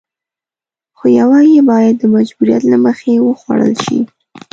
[0.97, 3.99] خو يوه يې بايد د مجبوريت له مخې وخوړل شي.